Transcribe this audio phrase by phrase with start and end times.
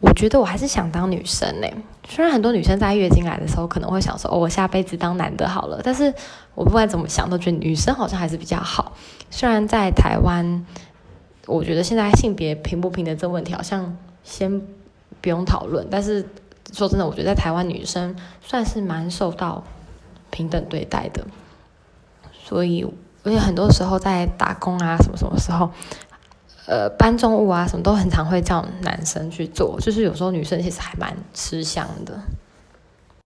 [0.00, 1.66] 我觉得我还是想当女生呢。
[2.08, 5.80] 虽然很多女生在月经来的时候可能会想说，哦，我下辈子当男的好了。
[5.82, 6.14] 但是
[6.54, 8.92] 我不管怎么想，都觉得女生好像还是比较好。
[9.28, 10.64] 虽然在台湾，
[11.46, 14.62] 我觉得现在性别平不平等这问题好像先
[15.20, 15.86] 不用讨论。
[15.90, 16.24] 但是
[16.72, 19.64] 说真的，我觉得在台湾女生算是蛮受到
[20.30, 21.26] 平等对待的。
[22.32, 22.86] 所以，
[23.24, 25.70] 而且很多时候在打工啊，什么什么时候。
[26.68, 32.12] 呃，搬重物啊，什么都很常会叫男生去做，就是有时候女生其实还蛮吃香的。